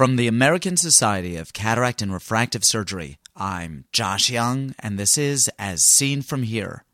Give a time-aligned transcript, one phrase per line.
[0.00, 5.50] From the American Society of Cataract and Refractive Surgery, I'm Josh Young, and this is
[5.58, 6.86] As Seen From Here.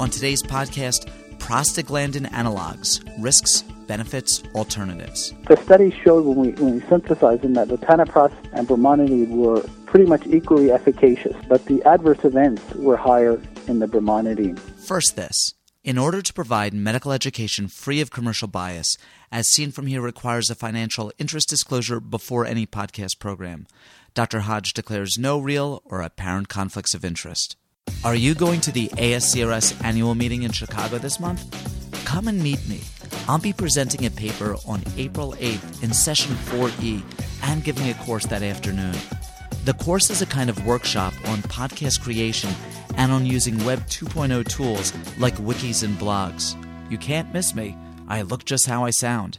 [0.00, 5.32] On today's podcast, prostaglandin analogs, risks, benefits, alternatives.
[5.46, 10.06] The studies showed when we, when we synthesized them that latanoprost and brimonidine were pretty
[10.06, 14.58] much equally efficacious, but the adverse events were higher in the brimonidine.
[14.58, 15.54] First, this.
[15.82, 18.98] In order to provide medical education free of commercial bias,
[19.32, 23.66] as seen from here requires a financial interest disclosure before any podcast program.
[24.12, 24.40] Dr.
[24.40, 27.56] Hodge declares no real or apparent conflicts of interest.
[28.04, 31.48] Are you going to the ASCRS annual meeting in Chicago this month?
[32.04, 32.82] Come and meet me.
[33.26, 37.02] I'll be presenting a paper on April 8th in session 4E
[37.44, 38.96] and giving a course that afternoon.
[39.64, 42.50] The course is a kind of workshop on podcast creation
[42.96, 46.56] and on using Web 2.0 tools like wikis and blogs.
[46.90, 47.76] You can't miss me.
[48.08, 49.38] I look just how I sound.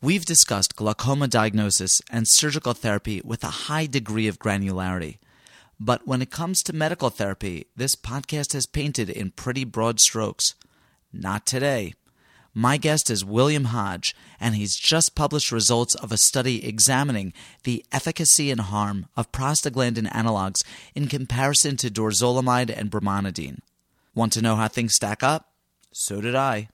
[0.00, 5.18] We've discussed glaucoma diagnosis and surgical therapy with a high degree of granularity.
[5.78, 10.54] But when it comes to medical therapy, this podcast has painted in pretty broad strokes.
[11.12, 11.94] Not today.
[12.54, 17.32] My guest is William Hodge, and he's just published results of a study examining
[17.64, 20.62] the efficacy and harm of prostaglandin analogs
[20.94, 23.60] in comparison to dorzolamide and brimonidine.
[24.14, 25.48] Want to know how things stack up?
[25.92, 26.68] So did I.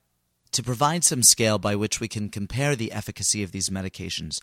[0.53, 4.39] To provide some scale by which we can compare the efficacy of these medications,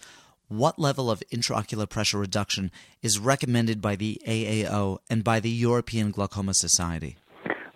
[0.48, 6.12] what level of intraocular pressure reduction is recommended by the AAO and by the European
[6.12, 7.18] Glaucoma Society?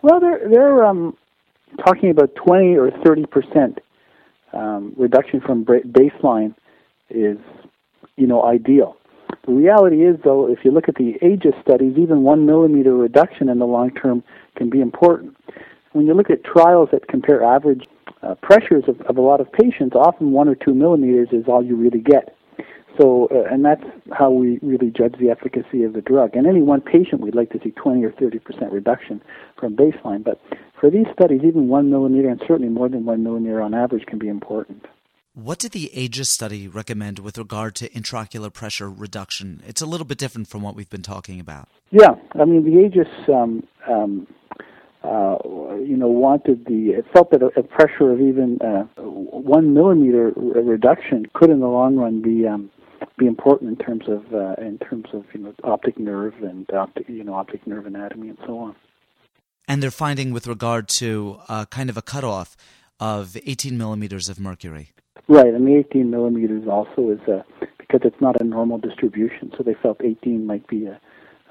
[0.01, 1.17] Well, they're, they're um,
[1.83, 3.79] talking about 20 or 30 percent
[4.53, 6.55] um, reduction from baseline
[7.09, 7.37] is,
[8.17, 8.95] you know, ideal.
[9.45, 13.49] The reality is, though, if you look at the AGIS studies, even one millimeter reduction
[13.49, 14.23] in the long term
[14.55, 15.35] can be important.
[15.93, 17.87] When you look at trials that compare average
[18.21, 21.63] uh, pressures of, of a lot of patients, often one or two millimeters is all
[21.63, 22.35] you really get.
[22.99, 26.35] So, uh, and that's how we really judge the efficacy of the drug.
[26.35, 29.21] In any one patient, we'd like to see 20 or 30 percent reduction
[29.57, 30.23] from baseline.
[30.23, 30.41] But
[30.79, 34.19] for these studies, even one millimeter and certainly more than one millimeter on average can
[34.19, 34.85] be important.
[35.33, 39.63] What did the AGIS study recommend with regard to intraocular pressure reduction?
[39.65, 41.69] It's a little bit different from what we've been talking about.
[41.91, 44.27] Yeah, I mean the AGIS, um, um,
[45.03, 45.37] uh,
[45.77, 50.33] you know, wanted the it felt that a, a pressure of even uh, one millimeter
[50.35, 52.69] reduction could, in the long run, be um,
[53.17, 57.07] be important in terms of uh, in terms of you know optic nerve and optic
[57.09, 58.75] you know optic nerve anatomy and so on.
[59.67, 62.57] And they're finding with regard to uh, kind of a cutoff
[62.99, 64.91] of 18 millimeters of mercury.
[65.27, 67.43] Right, and the 18 millimeters also is uh,
[67.77, 70.99] because it's not a normal distribution, so they felt 18 might be a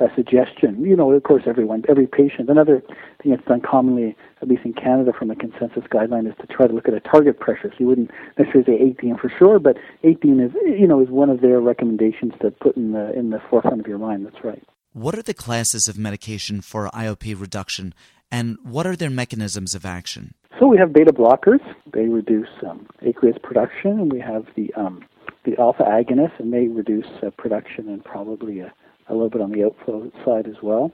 [0.01, 0.83] a suggestion.
[0.85, 2.49] You know, of course, everyone, every patient.
[2.49, 2.83] Another
[3.23, 6.67] thing that's done commonly, at least in Canada, from a consensus guideline, is to try
[6.67, 7.71] to look at a target pressure.
[7.71, 11.31] So you wouldn't necessarily say 18 for sure, but 18 is, you know, is one
[11.31, 14.27] of their recommendations to put in the in the forefront of your mind.
[14.27, 14.63] That's right.
[14.93, 17.95] What are the classes of medication for IOP reduction,
[18.31, 20.35] and what are their mechanisms of action?
[20.59, 21.61] So we have beta blockers.
[21.93, 25.05] They reduce um, aqueous production, and we have the um,
[25.45, 28.73] the alpha agonists, and they reduce uh, production and probably a
[29.09, 30.93] a little bit on the outflow side as well.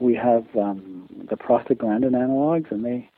[0.00, 3.08] We have um, the prostaglandin analogs, and they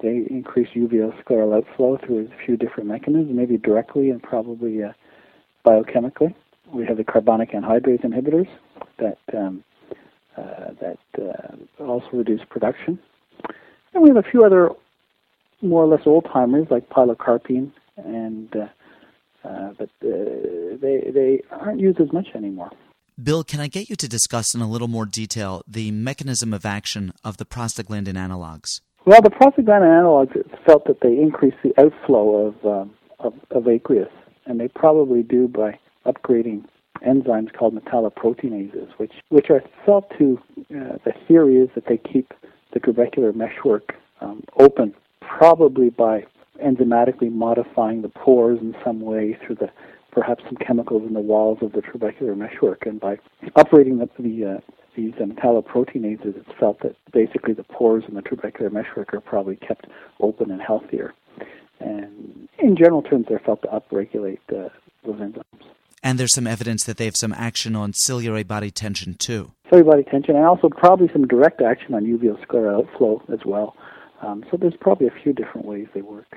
[0.00, 4.92] they increase uveoscleral outflow through a few different mechanisms, maybe directly and probably uh,
[5.64, 6.34] biochemically.
[6.72, 8.48] We have the carbonic anhydrase inhibitors
[8.98, 9.62] that um,
[10.36, 12.98] uh, that uh, also reduce production,
[13.92, 14.70] and we have a few other
[15.62, 21.80] more or less old timers like pilocarpine, and uh, uh, but uh, they they aren't
[21.80, 22.70] used as much anymore.
[23.22, 26.66] Bill, can I get you to discuss in a little more detail the mechanism of
[26.66, 28.80] action of the prostaglandin analogs?
[29.06, 30.34] Well, the prostaglandin analogs
[30.66, 34.10] felt that they increase the outflow of, um, of, of aqueous,
[34.46, 36.64] and they probably do by upgrading
[37.06, 40.36] enzymes called metalloproteinases, which which are felt to
[40.70, 42.34] uh, the theory is that they keep
[42.72, 46.24] the trabecular meshwork um, open, probably by
[46.64, 49.70] enzymatically modifying the pores in some way through the
[50.14, 52.86] perhaps some chemicals in the walls of the trabecular meshwork.
[52.86, 53.18] And by
[53.56, 58.22] operating the, the uh, these uh, metalloproteinases, it's felt that basically the pores in the
[58.22, 59.86] trabecular meshwork are probably kept
[60.20, 61.12] open and healthier.
[61.80, 64.68] And in general terms, they're felt to upregulate uh,
[65.04, 65.42] those enzymes.
[66.02, 69.52] And there's some evidence that they have some action on ciliary body tension too.
[69.70, 73.74] Ciliary body tension, and also probably some direct action on uveoscleral outflow as well.
[74.22, 76.36] Um, so there's probably a few different ways they work.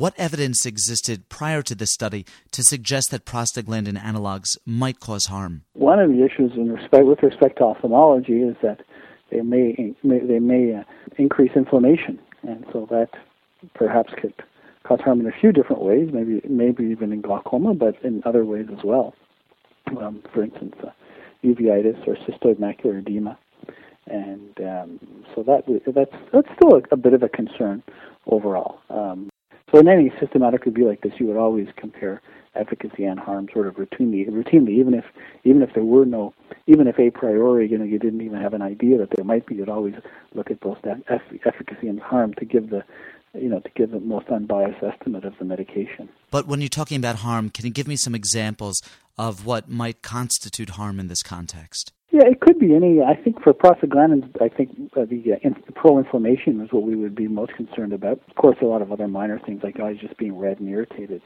[0.00, 5.64] What evidence existed prior to this study to suggest that prostaglandin analogs might cause harm?
[5.74, 8.80] One of the issues in respect, with respect to ophthalmology is that
[9.30, 10.84] they may, they may uh,
[11.18, 12.18] increase inflammation,
[12.48, 13.10] and so that
[13.74, 14.32] perhaps could
[14.84, 18.46] cause harm in a few different ways, maybe maybe even in glaucoma, but in other
[18.46, 19.14] ways as well.
[20.00, 20.92] Um, for instance, uh,
[21.44, 23.38] uveitis or cystoid macular edema,
[24.06, 25.00] and um,
[25.34, 25.64] so that
[25.94, 27.82] that's that's still a, a, bit of a concern
[28.26, 28.78] overall.
[28.88, 29.28] Um,
[29.72, 32.20] so in any systematic review like this, you would always compare
[32.54, 35.04] efficacy and harm sort of routinely, routinely, even if
[35.44, 36.34] even if there were no,
[36.66, 39.46] even if a priori, you know, you didn't even have an idea that there might
[39.46, 39.94] be, you'd always
[40.34, 41.02] look at both that
[41.44, 42.82] efficacy and harm to give the
[43.34, 46.08] you know, to give the most unbiased estimate of the medication.
[46.32, 48.82] But when you're talking about harm, can you give me some examples
[49.16, 51.92] of what might constitute harm in this context?
[52.12, 53.00] Yeah, it could be any.
[53.02, 57.14] I think for prostaglandins, I think uh, the, uh, in, pro-inflammation is what we would
[57.14, 58.20] be most concerned about.
[58.28, 61.22] Of course, a lot of other minor things like eyes just being red and irritated.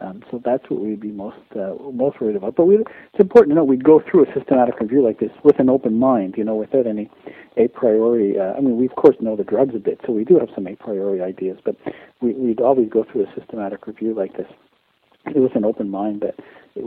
[0.00, 2.56] Um, so that's what we'd be most uh, most worried about.
[2.56, 5.58] But we, it's important to know we'd go through a systematic review like this with
[5.60, 7.08] an open mind, you know, without any
[7.56, 8.38] a priori.
[8.38, 10.48] Uh, I mean, we of course know the drugs a bit, so we do have
[10.54, 11.76] some a priori ideas, but
[12.20, 14.48] we, we'd always go through a systematic review like this
[15.34, 16.20] with an open mind.
[16.20, 16.34] That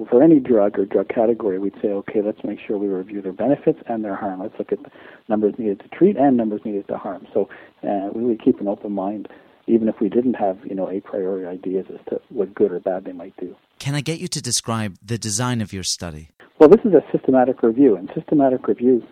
[0.09, 3.33] for any drug or drug category, we'd say, okay, let's make sure we review their
[3.33, 4.41] benefits and their harm.
[4.41, 4.91] Let's look at the
[5.27, 7.27] numbers needed to treat and numbers needed to harm.
[7.33, 7.49] So
[7.83, 9.27] uh, we would keep an open mind
[9.67, 12.79] even if we didn't have, you know, a priori ideas as to what good or
[12.79, 13.55] bad they might do.
[13.77, 16.29] Can I get you to describe the design of your study?
[16.59, 19.03] Well, this is a systematic review, and systematic reviews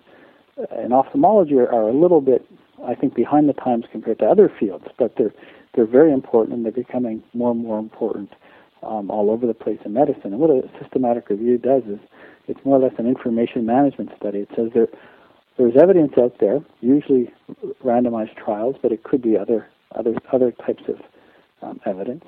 [0.57, 2.45] uh, in ophthalmology are, are a little bit,
[2.83, 5.33] I think, behind the times compared to other fields, but they're
[5.75, 8.31] they're very important, and they're becoming more and more important
[8.83, 10.33] um, all over the place in medicine.
[10.33, 11.99] And what a systematic review does is
[12.47, 14.39] it's more or less an information management study.
[14.39, 14.87] It says there
[15.57, 17.31] there's evidence out there, usually
[17.83, 20.99] randomized trials, but it could be other other other types of
[21.61, 22.23] um, evidence,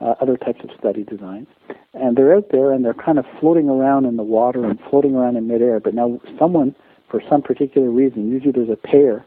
[0.00, 1.48] uh, other types of study designs,
[1.94, 5.14] and they're out there and they're kind of floating around in the water and floating
[5.14, 5.80] around in midair.
[5.80, 6.74] But now someone,
[7.08, 9.24] for some particular reason, usually there's a pair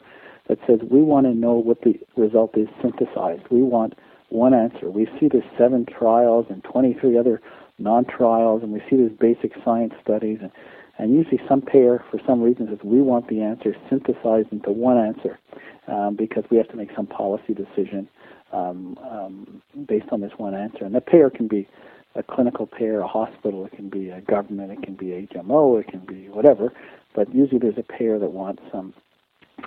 [0.48, 3.44] that says we want to know what the result is synthesized.
[3.50, 3.94] We want
[4.34, 4.90] one answer.
[4.90, 7.42] We see there's seven trials and 23 other
[7.78, 10.52] non-trials, and we see there's basic science studies, and,
[10.98, 14.98] and usually some pair, for some reason, says we want the answer synthesized into one
[14.98, 15.40] answer
[15.88, 18.08] um, because we have to make some policy decision
[18.52, 20.86] um, um, based on this one answer.
[20.86, 21.68] And the payer can be
[22.16, 25.88] a clinical payer, a hospital, it can be a government, it can be HMO, it
[25.88, 26.72] can be whatever.
[27.16, 28.94] But usually there's a payer that wants um,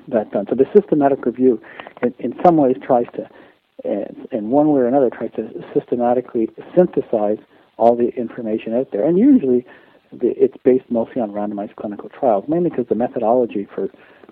[0.09, 0.47] that done.
[0.49, 1.61] So the systematic review,
[2.03, 3.29] in, in some ways, tries to,
[3.85, 7.39] in one way or another, tries to systematically synthesize
[7.77, 9.05] all the information out there.
[9.05, 9.67] And usually
[10.13, 13.89] it's based mostly on randomized clinical trials, mainly because the methodology for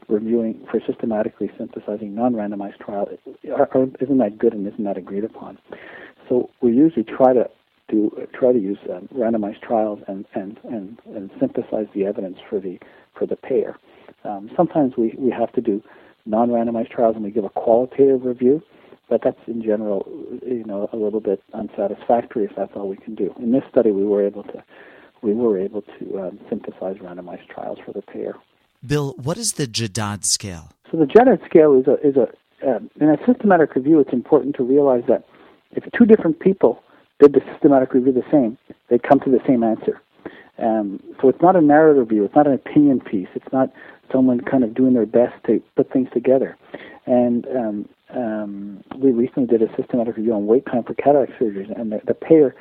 [0.08, 3.08] reviewing for systematically synthesizing non-randomized trials
[3.42, 5.58] isn't that good and isn't that agreed upon.
[6.28, 7.48] So we usually try to
[7.88, 12.58] do try to use um, randomized trials and, and, and, and synthesize the evidence for
[12.58, 12.78] the
[13.18, 13.76] for the payer.
[14.24, 15.82] Um, sometimes we, we have to do
[16.26, 18.62] non-randomized trials and we give a qualitative review,
[19.08, 20.06] but that's in general
[20.46, 23.34] you know a little bit unsatisfactory if that's all we can do.
[23.38, 24.62] In this study, we were able to
[25.22, 28.34] we were able to um, synthesize randomized trials for the payer.
[28.86, 30.72] Bill, what is the Jadad scale?
[30.90, 32.28] So the Jadad scale is a is a
[32.66, 34.00] uh, in a systematic review.
[34.00, 35.24] It's important to realize that
[35.72, 36.82] if two different people
[37.20, 38.58] did the systematic review the same,
[38.88, 40.00] they'd come to the same answer.
[40.58, 42.24] Um, so it's not a narrative review.
[42.24, 43.28] It's not an opinion piece.
[43.34, 43.72] It's not
[44.12, 46.56] someone kind of doing their best to put things together.
[47.06, 51.70] And um, um, we recently did a systematic review on wait time for cataract surgeries,
[51.78, 52.54] and the, the payer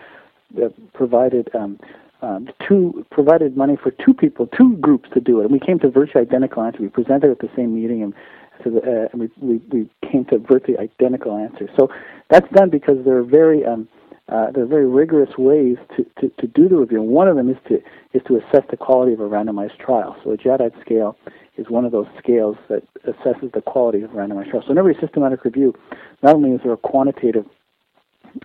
[0.62, 1.80] uh, provided um,
[2.22, 5.80] um, two provided money for two people, two groups to do it, and we came
[5.80, 6.82] to virtually identical answers.
[6.82, 8.14] We presented at the same meeting, and
[8.64, 11.70] the, uh, and we, we we came to virtually identical answers.
[11.78, 11.90] So
[12.30, 13.88] that's done because there are very um,
[14.30, 17.02] uh, there are very rigorous ways to, to, to do the review.
[17.02, 17.82] And one of them is to
[18.14, 20.16] is to assess the quality of a randomized trial.
[20.24, 21.18] So a JADAD scale
[21.58, 24.66] is one of those scales that assesses the quality of randomized trials.
[24.66, 25.74] So in every systematic review,
[26.22, 27.46] not only is there a quantitative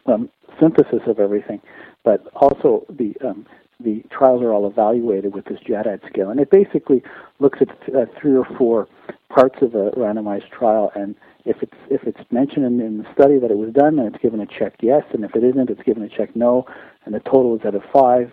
[0.07, 0.29] um,
[0.61, 1.61] synthesis of everything,
[2.05, 3.47] but also the um,
[3.81, 7.01] the trials are all evaluated with this JADAD scale, and it basically
[7.39, 8.89] looks at uh, three or four
[9.29, 13.39] parts of a randomized trial, and if it's if it's mentioned in, in, the study
[13.39, 15.83] that it was done, then it's given a check yes, and if it isn't, it's
[15.83, 16.67] given a check no,
[17.05, 18.33] and the total is out of five,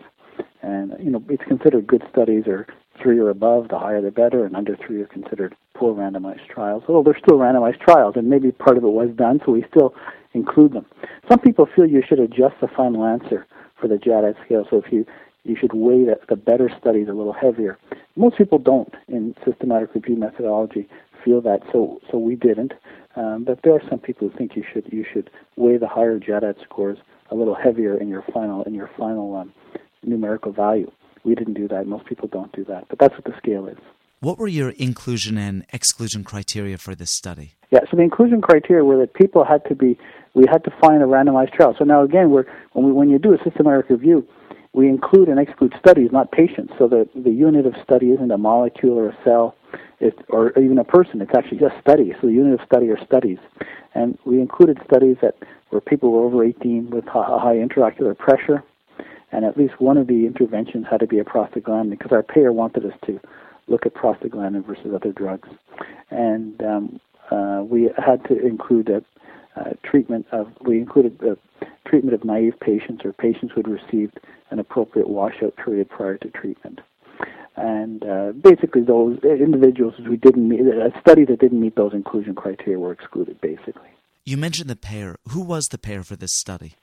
[0.63, 2.65] and you know it's considered good studies or
[3.01, 6.83] three or above, the higher the better, and under three are considered poor randomized trials.
[6.87, 9.93] Although they're still randomized trials, and maybe part of it was done, so we still
[10.33, 10.85] include them.
[11.29, 13.45] Some people feel you should adjust the final answer
[13.79, 14.65] for the JADAD scale.
[14.69, 15.05] So if you
[15.43, 17.77] you should weigh the, the better studies a little heavier.
[18.15, 20.87] Most people don't in systematic review methodology
[21.23, 22.73] feel that, so so we didn't.
[23.15, 26.19] Um, but there are some people who think you should you should weigh the higher
[26.19, 26.97] JADAD scores
[27.31, 29.53] a little heavier in your final in your final um,
[30.03, 30.91] numerical value.
[31.25, 31.87] We didn't do that.
[31.87, 33.77] Most people don't do that, but that's what the scale is.
[34.21, 37.55] What were your inclusion and exclusion criteria for this study?
[37.71, 39.97] Yeah, so the inclusion criteria were that people had to be
[40.35, 41.75] we had to find a randomized trial.
[41.77, 44.27] So now again, we're, when, we, when you do a systematic review,
[44.73, 46.73] we include and exclude studies, not patients.
[46.77, 49.55] So the, the unit of study isn't a molecule or a cell
[50.01, 51.21] it, or even a person.
[51.21, 52.13] It's actually just studies.
[52.19, 53.37] So the unit of study are studies.
[53.95, 55.35] And we included studies that
[55.69, 58.63] where people were over 18 with high intraocular pressure,
[59.35, 62.53] and at least one of the interventions had to be a prostaglandin because our payer
[62.53, 63.19] wanted us to
[63.67, 65.49] look at prostaglandin versus other drugs.
[66.09, 67.01] And um,
[67.31, 69.03] uh, we had to include a,
[69.83, 71.37] treatment of, we included the
[71.85, 74.19] treatment of naive patients or patients who had received
[74.51, 76.79] an appropriate washout period prior to treatment.
[77.57, 82.35] And uh, basically, those individuals who didn't meet a study that didn't meet those inclusion
[82.35, 83.39] criteria were excluded.
[83.39, 83.89] Basically,
[84.25, 85.15] you mentioned the payer.
[85.29, 86.75] Who was the payer for this study?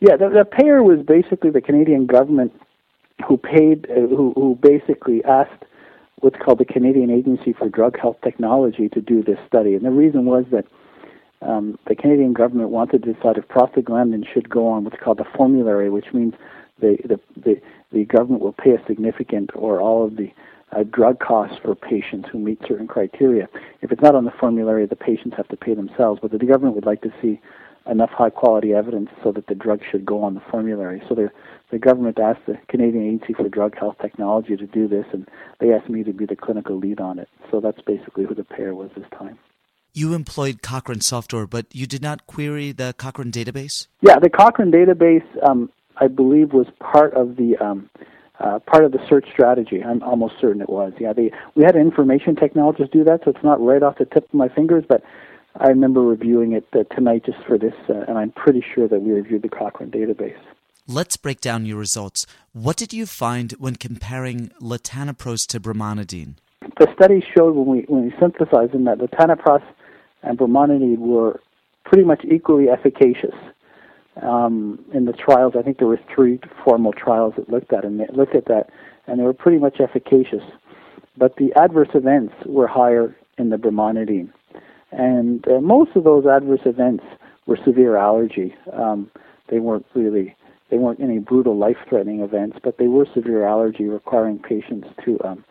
[0.00, 2.52] Yeah, the, the payer was basically the Canadian government,
[3.28, 5.64] who paid, uh, who who basically asked
[6.20, 9.74] what's called the Canadian Agency for Drug Health Technology to do this study.
[9.74, 10.64] And the reason was that
[11.42, 15.26] um, the Canadian government wanted to decide if prostaglandin should go on what's called the
[15.36, 16.34] formulary, which means
[16.80, 17.60] the, the, the,
[17.92, 20.30] the government will pay a significant or all of the
[20.72, 23.48] uh, drug costs for patients who meet certain criteria.
[23.82, 26.74] If it's not on the formulary, the patients have to pay themselves, but the government
[26.74, 27.40] would like to see
[27.86, 31.02] enough high quality evidence so that the drug should go on the formulary.
[31.08, 31.30] So the,
[31.70, 35.26] the government asked the Canadian Agency for Drug Health Technology to do this, and
[35.58, 37.28] they asked me to be the clinical lead on it.
[37.50, 39.38] So that's basically who the pair was this time.
[39.92, 43.88] You employed Cochrane software, but you did not query the Cochrane database?
[44.02, 47.90] Yeah, the Cochrane database um, I believe was part of the um,
[48.40, 49.82] uh, part of the search strategy.
[49.82, 50.92] I'm almost certain it was.
[50.98, 54.24] Yeah, they, we had information technologists do that, so it's not right off the tip
[54.24, 55.02] of my fingers, but
[55.56, 59.00] I remember reviewing it uh, tonight just for this, uh, and I'm pretty sure that
[59.00, 60.38] we reviewed the Cochrane database.
[60.86, 62.26] Let's break down your results.
[62.52, 66.34] What did you find when comparing latanoprost to brimonidine?
[66.78, 69.64] The study showed when we when we synthesized them that latanoprost
[70.22, 71.40] and brimonidine were
[71.84, 73.34] pretty much equally efficacious
[74.22, 75.54] um, in the trials.
[75.58, 78.70] I think there were three formal trials that looked at and looked at that,
[79.06, 80.42] and they were pretty much efficacious.
[81.16, 84.30] But the adverse events were higher in the brimonidine,
[84.92, 87.04] and uh, most of those adverse events
[87.46, 88.54] were severe allergy.
[88.72, 89.10] Um,
[89.48, 90.36] they weren't really
[90.70, 95.44] they weren't any brutal life-threatening events, but they were severe allergy requiring patients to um,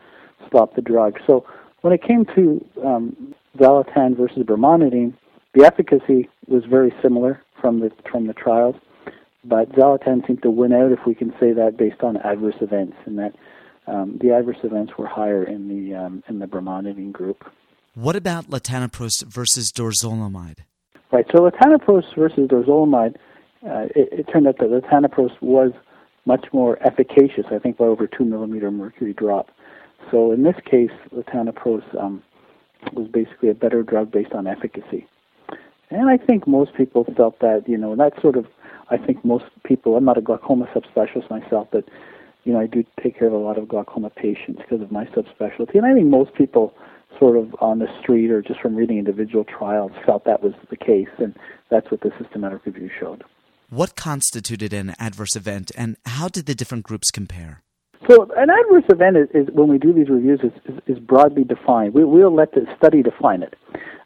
[0.48, 1.19] stop the drug.
[1.27, 1.46] So
[1.81, 5.13] when it came to um, Xalatan versus brimonidine,
[5.53, 8.75] the efficacy was very similar from the from the trials,
[9.43, 12.96] but Xalatan seemed to win out, if we can say that, based on adverse events,
[13.05, 13.36] and that
[13.88, 17.43] um, the adverse events were higher in the um, in the brimonidine group.
[18.00, 20.60] What about latanoprost versus dorzolamide?
[21.12, 21.25] Right.
[21.36, 23.18] So latanoprost versus dorzolamide,
[23.68, 25.74] uh, it, it, turned out that latanoprost was
[26.25, 27.44] much more efficacious.
[27.51, 29.50] I think by over two millimeter mercury drop.
[30.12, 32.24] So in this case, latanoprost um,
[32.94, 35.06] was basically a better drug based on efficacy.
[35.89, 38.46] And I think most people felt that, you know, that sort of,
[38.89, 41.84] I think most people, I'm not a glaucoma subspecialist myself, but,
[42.46, 45.03] you know, I do take care of a lot of glaucoma patients because of my
[45.08, 45.75] subspecialty.
[45.75, 46.74] And I think most people
[47.17, 50.77] sort of on the street or just from reading individual trials felt that was the
[50.77, 51.09] case.
[51.17, 51.35] And
[51.69, 53.23] that's what the systematic review showed.
[53.69, 57.61] What constituted an adverse event and how did the different groups compare?
[58.09, 61.43] So an adverse event is, is when we do these reviews is, is, is broadly
[61.43, 61.93] defined.
[61.93, 63.55] We, we'll let the study define it.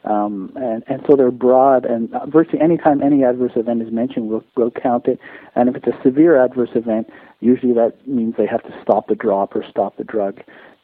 [0.04, 4.28] Um, and, and so they're broad, and virtually any time any adverse event is mentioned,
[4.28, 5.18] we'll, we'll count it.
[5.56, 9.16] And if it's a severe adverse event, usually that means they have to stop the
[9.16, 10.42] drop or stop the drug.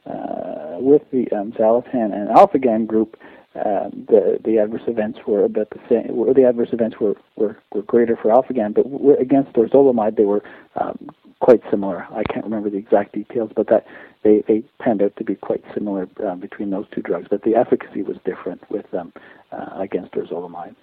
[0.10, 3.16] Uh, with the um, Xalatan and Alphagan group,
[3.56, 6.08] uh, the the adverse events were about the same.
[6.34, 8.86] The adverse events were, were, were greater for Alphagan, but
[9.22, 10.44] against dorzolamide they were
[10.80, 11.10] um,
[11.42, 12.08] quite similar.
[12.12, 13.86] I can't remember the exact details, but that
[14.24, 17.28] they, they panned out to be quite similar uh, between those two drugs.
[17.30, 19.14] But the efficacy was different with them
[19.52, 20.76] uh, against dorzolamide.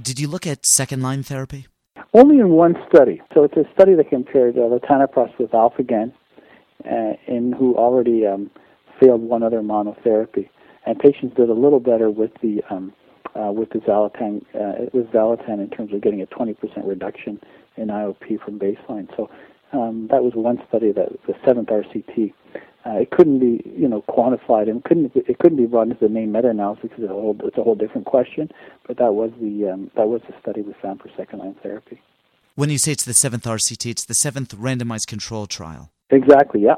[0.00, 1.66] Did you look at second line therapy?
[2.12, 3.20] Only in one study.
[3.34, 6.12] So it's a study that compared uh, latanoprost with alphagan,
[6.84, 8.50] uh, in who already um,
[9.00, 10.48] failed one other monotherapy,
[10.84, 12.92] and patients did a little better with the um,
[13.34, 17.40] uh, with the Xalatan uh, with Xalatan in terms of getting a 20% reduction
[17.76, 19.08] in IOP from baseline.
[19.16, 19.30] So
[19.72, 22.32] um, that was one study that the seventh RCT.
[22.86, 26.08] Uh, it couldn't be, you know, quantified and couldn't it couldn't be brought into the
[26.08, 28.48] main meta-analysis because it's a whole it's a whole different question.
[28.86, 32.00] But that was the um, that was the study we found for second line therapy.
[32.54, 35.90] When you say it's the seventh RCT, it's the seventh randomized control trial.
[36.10, 36.62] Exactly.
[36.62, 36.76] Yeah.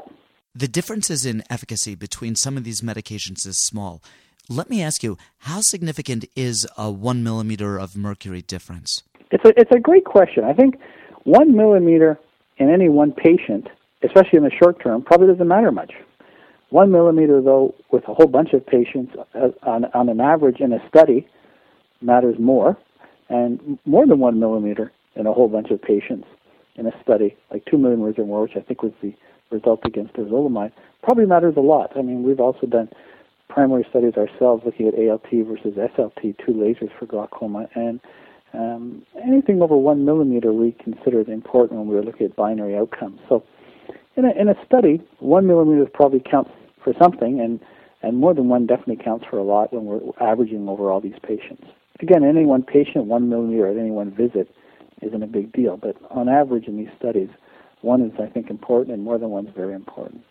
[0.55, 4.01] The differences in efficacy between some of these medications is small.
[4.49, 9.03] Let me ask you, how significant is a one millimeter of mercury difference?
[9.31, 10.43] It's a it's a great question.
[10.43, 10.79] I think
[11.23, 12.19] one millimeter
[12.57, 13.67] in any one patient,
[14.03, 15.93] especially in the short term, probably doesn't matter much.
[16.71, 20.73] One millimeter, though, with a whole bunch of patients uh, on, on an average in
[20.73, 21.27] a study,
[22.01, 22.77] matters more.
[23.29, 26.27] and more than one millimeter in a whole bunch of patients
[26.75, 29.13] in a study, like two millimeters or more, which I think was the
[29.51, 30.71] result against dorzolamide,
[31.03, 31.91] probably matters a lot.
[31.95, 32.89] I mean, we've also done
[33.49, 37.99] primary studies ourselves looking at ALT versus SLT, two lasers for glaucoma, and
[38.53, 43.19] um, anything over one millimeter we considered important when we were looking at binary outcomes.
[43.27, 43.43] So,
[44.15, 46.51] in a, in a study, one millimeter probably counts
[46.83, 47.59] for something, and
[48.01, 51.19] and more than one definitely counts for a lot when we're averaging over all these
[51.21, 51.65] patients.
[51.99, 54.49] Again, any one patient, one millimeter at any one visit
[55.01, 57.29] isn't a big deal, but on average in these studies,
[57.81, 60.23] one is, I think, important, and more than one is very important.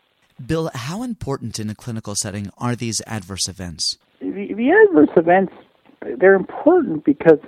[0.44, 3.98] Bill, how important in a clinical setting are these adverse events?
[4.20, 5.52] The, the adverse events,
[6.18, 7.38] they're important because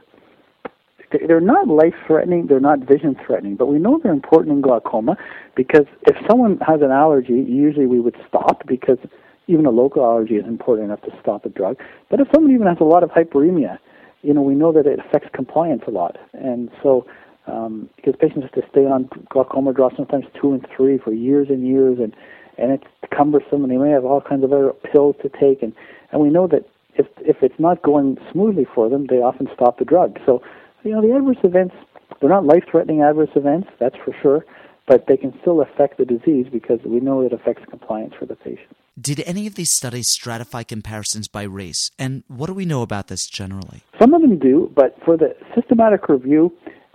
[1.26, 5.16] they're not life threatening, they're not vision threatening, but we know they're important in glaucoma
[5.56, 8.98] because if someone has an allergy, usually we would stop because
[9.46, 11.78] even a local allergy is important enough to stop a drug.
[12.08, 13.78] But if someone even has a lot of hyperemia,
[14.22, 16.16] you know, we know that it affects compliance a lot.
[16.32, 17.06] And so,
[17.50, 21.48] um, because patients have to stay on glaucoma drops sometimes two and three for years
[21.48, 22.14] and years, and
[22.58, 22.84] and it's
[23.16, 25.72] cumbersome, and they may have all kinds of other pills to take, and
[26.12, 29.78] and we know that if if it's not going smoothly for them, they often stop
[29.78, 30.18] the drug.
[30.26, 30.42] So,
[30.84, 31.74] you know, the adverse events
[32.20, 34.44] they're not life-threatening adverse events, that's for sure,
[34.86, 38.36] but they can still affect the disease because we know it affects compliance for the
[38.36, 38.76] patient.
[39.00, 41.90] Did any of these studies stratify comparisons by race?
[41.98, 43.82] And what do we know about this generally?
[43.98, 46.52] Some of them do, but for the systematic review,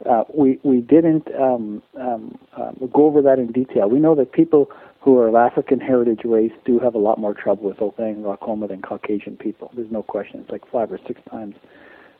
[0.09, 3.89] uh, we we didn't um, um, uh, go over that in detail.
[3.89, 4.69] We know that people
[5.01, 8.67] who are of African heritage race do have a lot more trouble with open glaucoma
[8.67, 9.71] than Caucasian people.
[9.75, 10.39] There's no question.
[10.39, 11.55] It's like five or six times,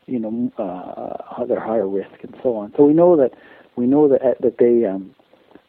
[0.06, 2.72] you know, uh, they're higher risk and so on.
[2.76, 3.32] So we know that
[3.76, 5.14] we know that that they um,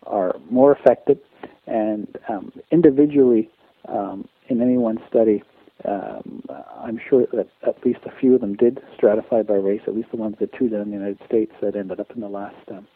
[0.05, 1.19] are more affected,
[1.65, 3.50] and um, individually
[3.88, 5.43] um, in any one study,
[5.86, 6.43] um,
[6.77, 9.81] I'm sure that at least a few of them did stratify by race.
[9.88, 12.22] At least the ones that two did in the United States that ended up in
[12.22, 12.88] the last um,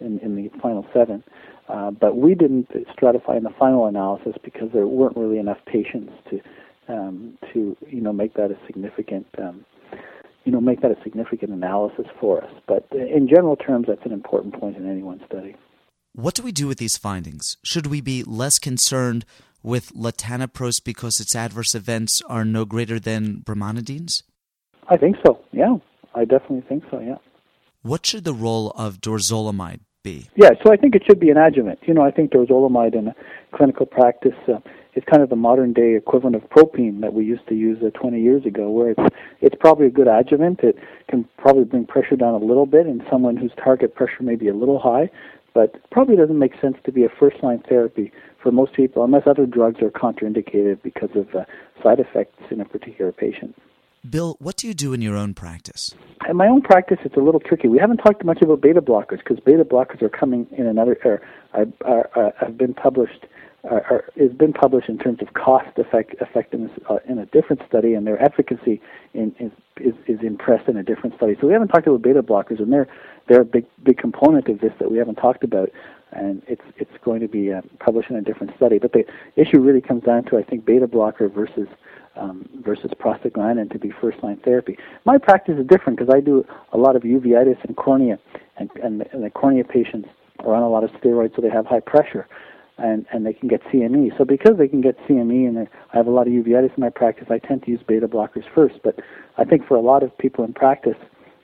[0.00, 1.24] in, in the final seven.
[1.68, 6.12] Uh, but we didn't stratify in the final analysis because there weren't really enough patients
[6.30, 6.40] to
[6.88, 9.64] um, to you know make that a significant um,
[10.44, 12.50] you know make that a significant analysis for us.
[12.68, 15.56] But in general terms, that's an important point in any one study.
[16.14, 17.56] What do we do with these findings?
[17.64, 19.24] Should we be less concerned
[19.64, 24.22] with latanoprost because its adverse events are no greater than brimonidines?
[24.88, 25.40] I think so.
[25.50, 25.78] Yeah,
[26.14, 27.00] I definitely think so.
[27.00, 27.16] Yeah.
[27.82, 30.28] What should the role of dorzolamide be?
[30.36, 31.80] Yeah, so I think it should be an adjuvant.
[31.86, 33.12] You know, I think dorzolamide in
[33.54, 34.58] clinical practice uh,
[34.94, 37.90] is kind of the modern day equivalent of propine that we used to use uh,
[37.98, 40.60] 20 years ago, where it's it's probably a good adjuvant.
[40.60, 40.76] It
[41.08, 44.48] can probably bring pressure down a little bit in someone whose target pressure may be
[44.48, 45.10] a little high,
[45.54, 48.12] but probably doesn't make sense to be a first line therapy
[48.42, 51.44] for most people unless other drugs are contraindicated because of uh,
[51.82, 53.54] side effects in a particular patient.
[54.08, 55.94] Bill, what do you do in your own practice?
[56.28, 57.68] In my own practice, it's a little tricky.
[57.68, 61.22] We haven't talked much about beta blockers because beta blockers are coming in another, or
[61.54, 63.24] are, are, have been published,
[64.16, 68.06] is been published in terms of cost effect, effectiveness uh, in a different study, and
[68.06, 68.80] their efficacy
[69.14, 71.36] in, is, is, is impressed in a different study.
[71.40, 72.88] So we haven't talked about beta blockers, and they're
[73.28, 75.70] they're a big big component of this that we haven't talked about
[76.12, 78.78] and it's it's going to be uh, published in a different study.
[78.78, 79.04] But the
[79.36, 81.68] issue really comes down to I think beta blocker versus
[82.16, 84.78] um, versus prostaglandin to be first line therapy.
[85.04, 88.18] My practice is different because I do a lot of uveitis and cornea,
[88.56, 90.08] and, and, and the cornea patients
[90.40, 92.28] are on a lot of steroids, so they have high pressure.
[92.76, 94.18] And, and they can get CME.
[94.18, 96.90] So because they can get CME and I have a lot of uveitis in my
[96.90, 98.80] practice, I tend to use beta blockers first.
[98.82, 98.98] But
[99.38, 100.96] I think for a lot of people in practice,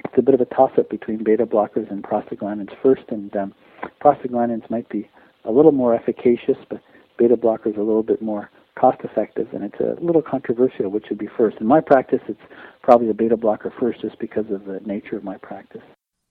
[0.05, 3.05] it's a bit of a toss-up between beta blockers and prostaglandins first.
[3.11, 3.55] And um,
[4.03, 5.09] prostaglandins might be
[5.45, 6.81] a little more efficacious, but
[7.16, 11.19] beta blockers a little bit more cost effective, and it's a little controversial which should
[11.19, 11.59] be first.
[11.61, 12.40] In my practice, it's
[12.83, 15.83] probably a beta blocker first just because of the nature of my practice.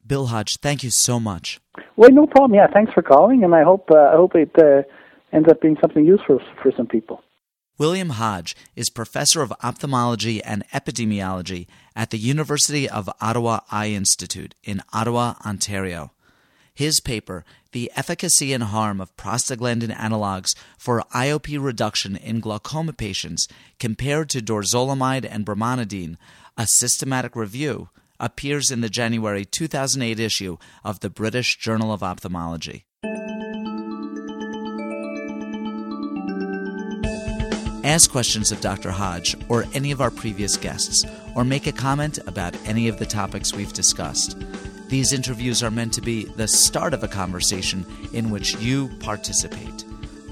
[0.05, 1.59] Bill Hodge, thank you so much.
[1.95, 2.55] Well, no problem.
[2.55, 4.83] Yeah, thanks for calling, and I hope uh, I hope it uh,
[5.31, 7.21] ends up being something useful for some people.
[7.77, 14.53] William Hodge is professor of ophthalmology and epidemiology at the University of Ottawa Eye Institute
[14.65, 16.11] in Ottawa, Ontario.
[16.73, 23.47] His paper, The Efficacy and Harm of Prostaglandin Analogs for IOP Reduction in Glaucoma Patients
[23.79, 26.17] Compared to Dorzolamide and Brimonidine,
[26.57, 32.85] a systematic review, appears in the January 2008 issue of the British Journal of Ophthalmology.
[37.83, 38.91] Ask questions of Dr.
[38.91, 41.05] Hodge or any of our previous guests,
[41.35, 44.37] or make a comment about any of the topics we've discussed.
[44.89, 49.85] These interviews are meant to be the start of a conversation in which you participate.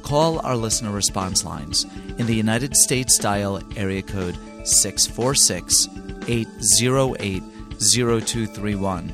[0.04, 1.86] Call our listener response lines.
[2.18, 5.88] In the United States, dial area code 646
[6.28, 7.44] 808
[7.80, 9.14] 0231.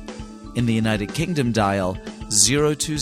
[0.54, 1.94] In the United Kingdom, dial
[2.46, 2.96] 020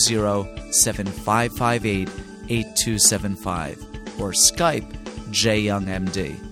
[0.73, 2.09] 7558
[2.49, 3.83] 8275
[4.21, 4.91] or Skype
[5.31, 6.49] JYoungMD.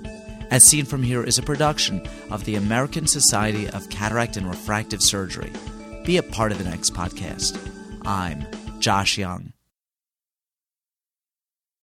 [0.51, 5.03] As Seen From Here is a production of the American Society of Cataract and Refractive
[5.03, 5.53] Surgery.
[6.05, 7.59] Be a part of the next podcast.
[8.05, 8.47] I'm
[8.81, 9.53] Josh Young.